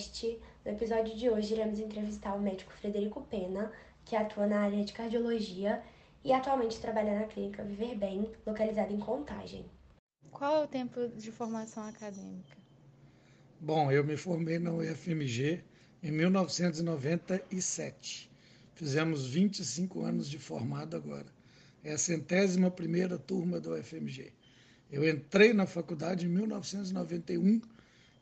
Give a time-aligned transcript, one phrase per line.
[0.00, 0.40] podcast.
[0.64, 3.70] No episódio de hoje, iremos entrevistar o médico Frederico Pena,
[4.04, 5.82] que atua na área de cardiologia
[6.24, 9.66] e atualmente trabalha na clínica Viver Bem, localizada em Contagem.
[10.30, 12.56] Qual é o tempo de formação acadêmica?
[13.60, 15.62] Bom, eu me formei na UFMG
[16.02, 18.30] em 1997.
[18.74, 21.26] Fizemos 25 anos de formado agora.
[21.84, 24.32] É a centésima primeira turma da UFMG.
[24.90, 27.60] Eu entrei na faculdade em 1991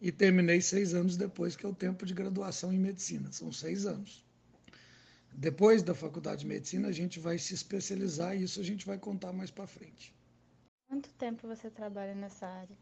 [0.01, 3.33] e terminei seis anos depois, que é o tempo de graduação em medicina.
[3.33, 4.25] São seis anos.
[5.33, 8.99] Depois da faculdade de medicina, a gente vai se especializar e isso a gente vai
[8.99, 10.15] contar mais para frente.
[10.89, 12.77] Quanto tempo você trabalha nessa área?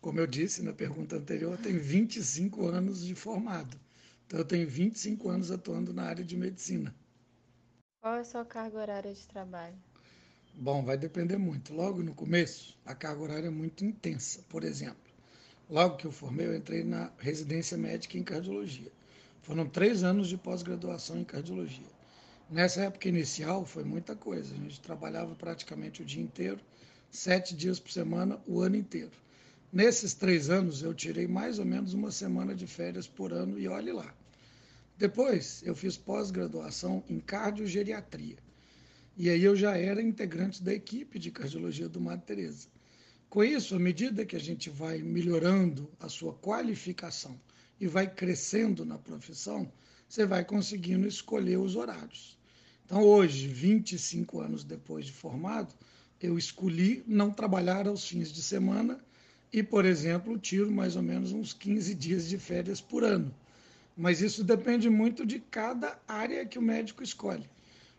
[0.00, 3.76] Como eu disse na pergunta anterior, tenho 25 anos de formado.
[4.26, 6.94] Então, eu tenho 25 anos atuando na área de medicina.
[8.00, 9.76] Qual é a sua carga horária de trabalho?
[10.54, 11.72] Bom, vai depender muito.
[11.72, 14.44] Logo no começo, a carga horária é muito intensa.
[14.48, 15.03] Por exemplo,
[15.68, 18.90] logo que eu formei, eu entrei na residência médica em cardiologia.
[19.42, 21.92] Foram três anos de pós-graduação em cardiologia.
[22.50, 24.54] Nessa época inicial, foi muita coisa.
[24.54, 26.60] A gente trabalhava praticamente o dia inteiro,
[27.10, 29.12] sete dias por semana, o ano inteiro.
[29.72, 33.66] Nesses três anos, eu tirei mais ou menos uma semana de férias por ano e
[33.66, 34.14] olhe lá.
[34.96, 38.38] Depois, eu fiz pós-graduação em cardiogeriatria.
[39.16, 42.68] E aí eu já era integrante da equipe de cardiologia do Madre Teresa.
[43.34, 47.36] Com isso, à medida que a gente vai melhorando a sua qualificação
[47.80, 49.72] e vai crescendo na profissão,
[50.08, 52.38] você vai conseguindo escolher os horários.
[52.86, 55.74] Então, hoje, 25 anos depois de formado,
[56.22, 59.04] eu escolhi não trabalhar aos fins de semana
[59.52, 63.34] e, por exemplo, tiro mais ou menos uns 15 dias de férias por ano.
[63.96, 67.50] Mas isso depende muito de cada área que o médico escolhe.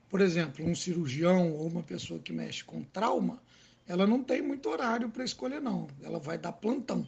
[0.08, 3.44] Por exemplo, um cirurgião ou uma pessoa que mexe com trauma,
[3.88, 5.88] ela não tem muito horário para escolher, não.
[6.02, 7.08] Ela vai dar plantão.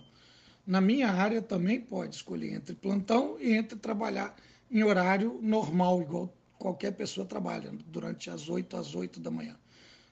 [0.66, 4.36] Na minha área também pode escolher entre plantão e entre trabalhar
[4.70, 9.56] em horário normal, igual qualquer pessoa trabalha, durante as 8 às 8 da manhã.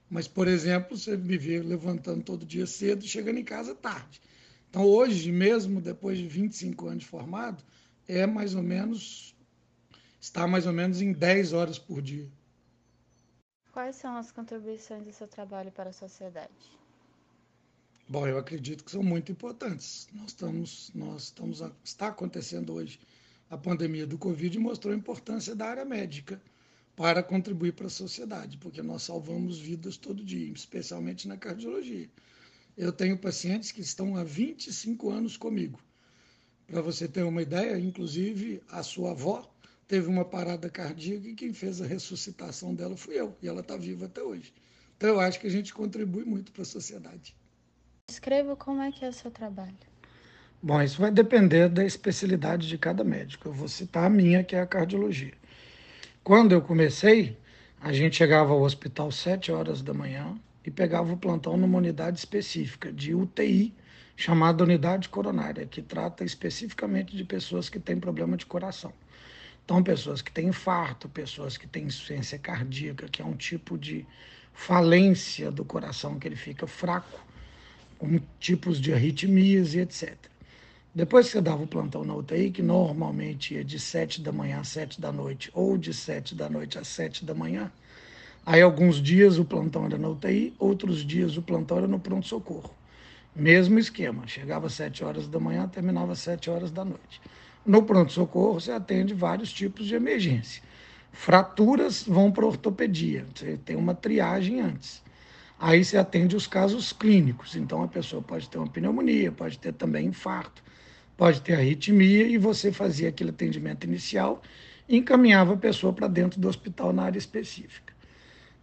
[0.09, 4.21] Mas, por exemplo, você me vê levantando todo dia cedo e chegando em casa tarde.
[4.69, 7.63] Então, hoje, mesmo depois de 25 anos de formado,
[8.07, 9.35] é mais ou menos,
[10.19, 12.29] está mais ou menos em 10 horas por dia.
[13.75, 16.71] Quais são as contribuições do seu trabalho para a sociedade?
[18.07, 20.07] Bom, eu acredito que são muito importantes.
[20.13, 23.01] Nós estamos, nós estamos, está acontecendo hoje
[23.49, 26.41] a pandemia do Covid mostrou a importância da área médica
[26.95, 32.09] para contribuir para a sociedade, porque nós salvamos vidas todo dia, especialmente na cardiologia.
[32.77, 35.81] Eu tenho pacientes que estão há 25 anos comigo.
[36.65, 39.53] Para você ter uma ideia, inclusive a sua avó
[39.87, 43.77] teve uma parada cardíaca e quem fez a ressuscitação dela fui eu, e ela está
[43.77, 44.53] viva até hoje.
[44.97, 47.35] Então eu acho que a gente contribui muito para a sociedade.
[48.07, 49.75] Descreva como é que é o seu trabalho.
[50.61, 53.47] Bom, isso vai depender da especialidade de cada médico.
[53.47, 55.33] Eu vou citar a minha, que é a cardiologia.
[56.23, 57.37] Quando eu comecei,
[57.79, 60.35] a gente chegava ao hospital às 7 horas da manhã
[60.65, 63.73] e pegava o plantão numa unidade específica de UTI,
[64.15, 68.91] chamada unidade coronária, que trata especificamente de pessoas que têm problema de coração.
[69.65, 74.05] Então, pessoas que têm infarto, pessoas que têm insuficiência cardíaca, que é um tipo de
[74.53, 77.19] falência do coração, que ele fica fraco,
[77.97, 80.15] com tipos de arritmias e etc.
[80.93, 84.59] Depois que você dava o plantão na UTI, que normalmente ia de 7 da manhã
[84.59, 87.71] às 7 da noite, ou de 7 da noite às 7 da manhã,
[88.45, 92.73] aí alguns dias o plantão era na UTI, outros dias o plantão era no pronto-socorro.
[93.35, 97.19] Mesmo esquema, chegava às 7 horas da manhã, terminava às 7 horas da noite.
[97.65, 100.61] No pronto-socorro, você atende vários tipos de emergência.
[101.11, 105.01] Fraturas vão para ortopedia, você tem uma triagem antes.
[105.59, 107.55] Aí você atende os casos clínicos.
[107.55, 110.61] Então a pessoa pode ter uma pneumonia, pode ter também infarto,
[111.17, 114.43] pode ter arritmia, e você fazia aquele atendimento inicial
[114.87, 117.95] e encaminhava a pessoa para dentro do hospital na área específica.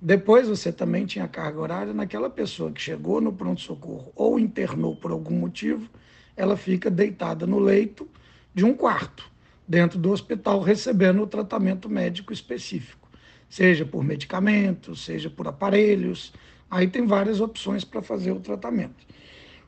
[0.00, 5.10] Depois você também tinha carga horária naquela pessoa que chegou no pronto-socorro ou internou por
[5.10, 5.90] algum motivo,
[6.36, 8.08] ela fica deitada no leito
[8.54, 9.30] de um quarto
[9.66, 13.08] dentro do hospital recebendo o tratamento médico específico,
[13.48, 16.32] seja por medicamentos, seja por aparelhos.
[16.70, 19.06] Aí tem várias opções para fazer o tratamento.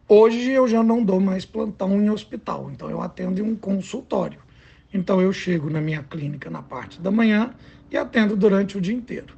[0.06, 4.40] Hoje eu já não dou mais plantão em hospital, então eu atendo em um consultório.
[4.92, 7.54] Então eu chego na minha clínica na parte da manhã
[7.90, 9.34] e atendo durante o dia inteiro.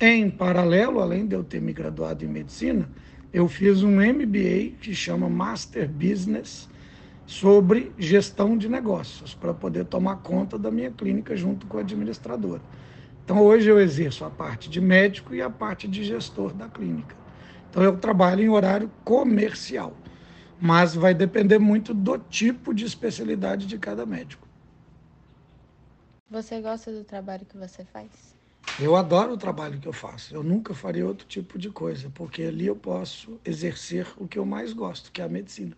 [0.00, 2.88] Em paralelo, além de eu ter me graduado em medicina,
[3.32, 6.68] eu fiz um MBA que chama Master Business
[7.26, 12.62] sobre gestão de negócios, para poder tomar conta da minha clínica junto com a administradora.
[13.24, 17.16] Então, hoje eu exerço a parte de médico e a parte de gestor da clínica.
[17.70, 19.96] Então, eu trabalho em horário comercial.
[20.60, 24.48] mas vai depender muito do tipo de especialidade de cada médico.
[26.28, 28.36] Você gosta do trabalho que você faz?
[28.78, 30.32] Eu adoro o trabalho que eu faço.
[30.34, 34.46] Eu nunca faria outro tipo de coisa, porque ali eu posso exercer o que eu
[34.46, 35.76] mais gosto, que é a medicina.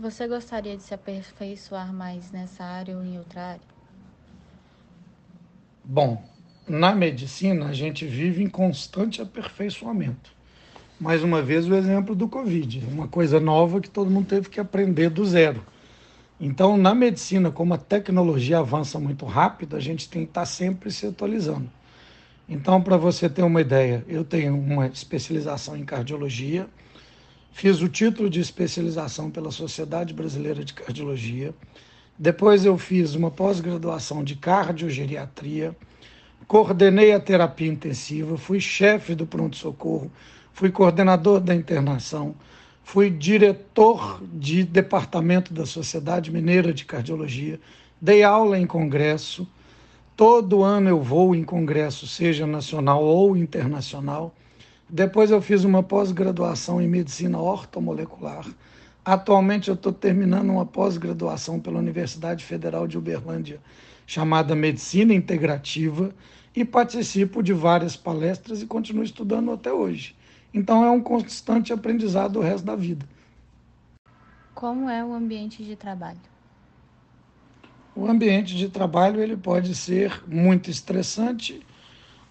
[0.00, 3.60] Você gostaria de se aperfeiçoar mais nessa área ou em outra área?
[5.84, 6.24] Bom,
[6.66, 10.32] na medicina a gente vive em constante aperfeiçoamento.
[10.98, 14.58] Mais uma vez o exemplo do Covid, uma coisa nova que todo mundo teve que
[14.58, 15.62] aprender do zero.
[16.40, 20.90] Então, na medicina, como a tecnologia avança muito rápido, a gente tem que estar sempre
[20.90, 21.70] se atualizando.
[22.48, 26.66] Então, para você ter uma ideia, eu tenho uma especialização em cardiologia,
[27.50, 31.54] fiz o título de especialização pela Sociedade Brasileira de Cardiologia,
[32.18, 35.74] depois eu fiz uma pós-graduação de cardiogeriatria,
[36.46, 40.10] coordenei a terapia intensiva, fui chefe do pronto-socorro,
[40.52, 42.34] fui coordenador da internação,
[42.92, 47.60] Fui diretor de departamento da Sociedade Mineira de Cardiologia,
[48.00, 49.46] dei aula em congresso.
[50.16, 54.34] Todo ano eu vou em congresso, seja nacional ou internacional.
[54.92, 58.44] Depois eu fiz uma pós-graduação em medicina ortomolecular.
[59.04, 63.60] Atualmente eu estou terminando uma pós-graduação pela Universidade Federal de Uberlândia,
[64.04, 66.12] chamada Medicina Integrativa,
[66.56, 70.16] e participo de várias palestras e continuo estudando até hoje.
[70.52, 73.06] Então é um constante aprendizado o resto da vida.
[74.52, 76.18] Como é o ambiente de trabalho?
[77.94, 81.64] O ambiente de trabalho ele pode ser muito estressante,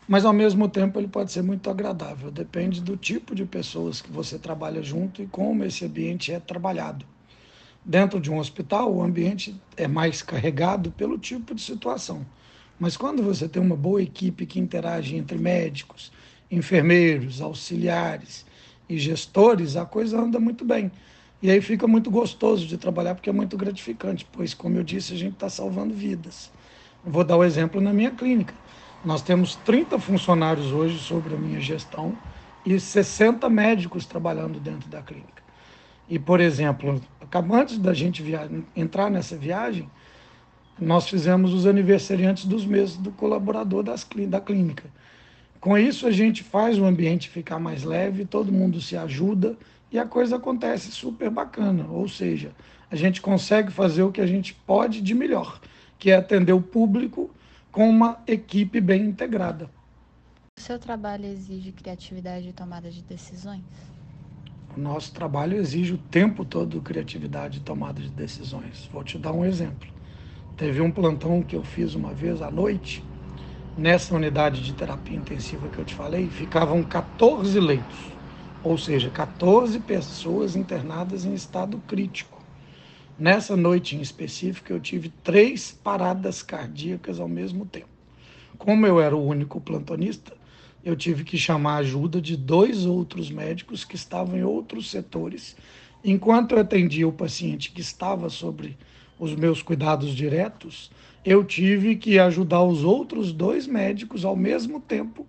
[0.10, 2.32] mas ao mesmo tempo ele pode ser muito agradável.
[2.32, 7.06] Depende do tipo de pessoas que você trabalha junto e como esse ambiente é trabalhado.
[7.86, 12.26] Dentro de um hospital, o ambiente é mais carregado pelo tipo de situação.
[12.80, 16.12] Mas quando você tem uma boa equipe que interage entre médicos,
[16.50, 18.48] enfermeiros, auxiliares
[18.90, 20.92] e gestores, a coisa anda muito bem.
[21.40, 25.14] E aí fica muito gostoso de trabalhar, porque é muito gratificante, pois, como eu disse,
[25.14, 26.52] a gente está salvando vidas.
[27.06, 28.56] vou dar o um exemplo na minha clínica.
[29.04, 32.18] Nós temos 30 funcionários hoje sobre a minha gestão
[32.66, 35.42] e 60 médicos trabalhando dentro da clínica.
[36.10, 37.00] E, por exemplo,
[37.54, 38.22] antes da gente
[38.76, 39.90] entrar nessa viagem,
[40.78, 44.90] nós fizemos os aniversariantes dos meses do colaborador da clínica.
[45.62, 49.58] Com isso, a gente faz o ambiente ficar mais leve, todo mundo se ajuda
[49.90, 51.86] e a coisa acontece super bacana.
[51.90, 52.52] Ou seja,
[52.92, 55.60] a gente consegue fazer o que a gente pode de melhor,
[55.98, 57.30] que é atender o público
[57.72, 59.70] com uma equipe bem integrada.
[60.58, 63.64] O seu trabalho exige criatividade e tomada de decisões?
[64.76, 68.90] O nosso trabalho exige o tempo todo criatividade e tomada de decisões.
[68.92, 69.88] Vou te dar um exemplo.
[70.58, 73.04] Teve um plantão que eu fiz uma vez à noite
[73.78, 77.98] nessa unidade de terapia intensiva que eu te falei, ficavam 14 leitos,
[78.64, 82.39] ou seja, 14 pessoas internadas em estado crítico.
[83.20, 87.90] Nessa noite em específico, eu tive três paradas cardíacas ao mesmo tempo.
[88.58, 90.32] Como eu era o único plantonista,
[90.86, 95.58] eu tive que chamar a ajuda de dois outros médicos que estavam em outros setores,
[96.02, 98.78] enquanto eu atendia o paciente que estava sobre
[99.20, 100.90] os meus cuidados diretos,
[101.26, 105.28] eu tive que ajudar os outros dois médicos ao mesmo tempo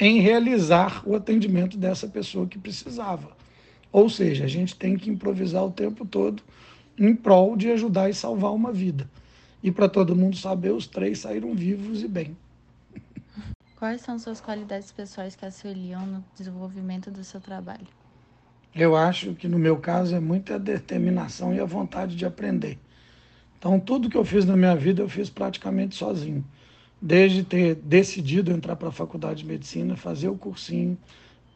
[0.00, 3.36] em realizar o atendimento dessa pessoa que precisava.
[3.92, 6.42] Ou seja, a gente tem que improvisar o tempo todo
[6.98, 9.08] em prol de ajudar e salvar uma vida.
[9.62, 12.36] E para todo mundo saber, os três saíram vivos e bem.
[13.76, 17.86] Quais são suas qualidades pessoais que auxiliam no desenvolvimento do seu trabalho?
[18.74, 22.78] Eu acho que no meu caso é muita determinação e a vontade de aprender.
[23.58, 26.44] Então, tudo que eu fiz na minha vida, eu fiz praticamente sozinho.
[27.00, 30.96] Desde ter decidido entrar para a faculdade de medicina, fazer o cursinho,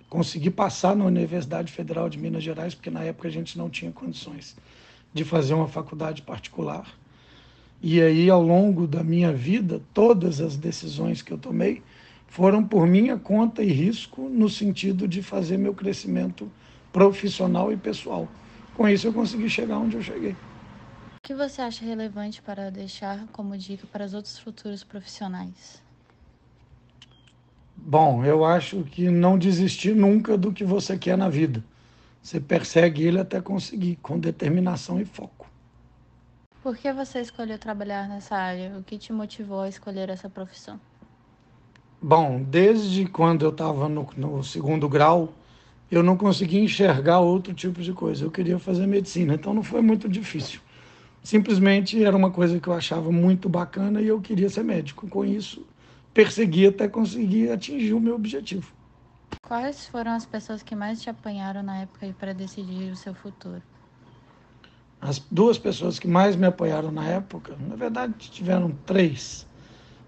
[0.08, 3.92] conseguir passar na Universidade Federal de Minas Gerais, porque na época a gente não tinha
[3.92, 4.56] condições
[5.12, 6.86] de fazer uma faculdade particular.
[7.82, 11.82] E aí, ao longo da minha vida, todas as decisões que eu tomei
[12.28, 16.50] foram por minha conta e risco, no sentido de fazer meu crescimento
[16.92, 18.28] profissional e pessoal.
[18.76, 20.32] Com isso, eu consegui chegar onde eu cheguei.
[20.32, 25.82] O que você acha relevante para deixar como dica para os outros futuros profissionais?
[27.76, 31.64] Bom, eu acho que não desistir nunca do que você quer na vida.
[32.22, 35.48] Você persegue ele até conseguir, com determinação e foco.
[36.62, 38.76] Por que você escolheu trabalhar nessa área?
[38.78, 40.78] O que te motivou a escolher essa profissão?
[42.02, 45.32] Bom, desde quando eu estava no, no, segundo grau,
[45.90, 48.24] eu não conseguia enxergar outro tipo de coisa.
[48.24, 50.60] Eu queria fazer medicina, então não foi muito difícil.
[51.22, 55.08] Simplesmente era uma coisa que eu achava muito bacana e eu queria ser médico.
[55.08, 55.66] Com isso,
[56.12, 58.72] persegui até conseguir atingir o meu objetivo.
[59.50, 63.60] Quais foram as pessoas que mais te apanharam na época para decidir o seu futuro?
[65.00, 69.48] As duas pessoas que mais me apoiaram na época, na verdade tiveram três,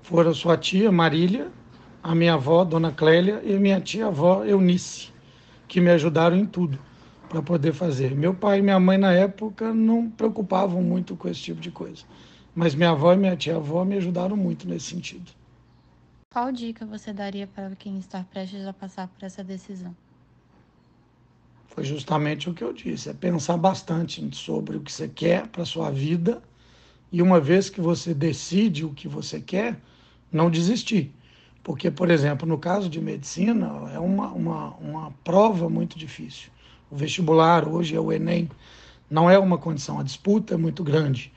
[0.02, 1.50] foram sua tia Marília,
[2.02, 5.10] a minha avó, Dona Clélia, e minha tia-avó Eunice,
[5.66, 6.78] que me ajudaram em tudo
[7.28, 8.14] para poder fazer.
[8.14, 12.04] Meu pai e minha mãe na época não preocupavam muito com esse tipo de coisa,
[12.54, 15.32] mas minha avó e minha tia-avó me ajudaram muito nesse sentido.
[16.32, 19.94] Qual dica você daria para quem está prestes a passar por essa decisão?
[21.66, 25.66] Foi justamente o que eu disse, é pensar bastante sobre o que você quer para
[25.66, 26.42] sua vida
[27.12, 29.78] e uma vez que você decide o que você quer,
[30.32, 31.12] não desistir.
[31.62, 36.50] Porque, por exemplo, no caso de medicina, é uma, uma, uma prova muito difícil.
[36.90, 38.48] O vestibular hoje é o Enem,
[39.10, 41.30] não é uma condição, a disputa é muito grande.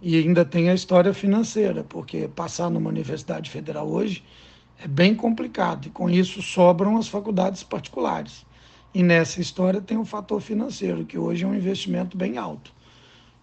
[0.00, 4.22] E ainda tem a história financeira, porque passar numa universidade federal hoje
[4.78, 8.44] é bem complicado, e com isso sobram as faculdades particulares.
[8.92, 12.72] E nessa história tem o fator financeiro, que hoje é um investimento bem alto.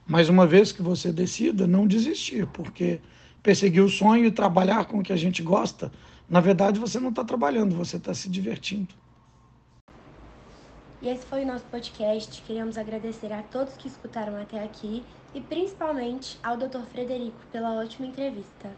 [0.05, 2.99] Mas uma vez que você decida, não desistir, porque
[3.41, 5.91] perseguir o sonho e trabalhar com o que a gente gosta,
[6.29, 8.93] na verdade você não está trabalhando, você está se divertindo.
[11.01, 12.41] E esse foi o nosso podcast.
[12.43, 16.83] Queríamos agradecer a todos que escutaram até aqui e principalmente ao Dr.
[16.91, 18.69] Frederico pela ótima entrevista.